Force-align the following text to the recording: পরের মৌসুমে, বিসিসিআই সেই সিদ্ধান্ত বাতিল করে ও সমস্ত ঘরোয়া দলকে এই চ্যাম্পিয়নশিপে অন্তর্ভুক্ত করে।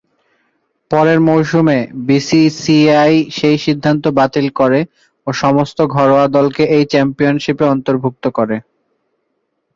পরের 0.91 1.19
মৌসুমে, 1.27 1.77
বিসিসিআই 2.07 3.13
সেই 3.37 3.57
সিদ্ধান্ত 3.65 4.03
বাতিল 4.19 4.47
করে 4.59 4.79
ও 5.27 5.39
সমস্ত 5.43 5.77
ঘরোয়া 5.95 6.25
দলকে 6.37 6.63
এই 6.75 6.83
চ্যাম্পিয়নশিপে 6.91 7.65
অন্তর্ভুক্ত 7.67 8.23
করে। 8.37 8.55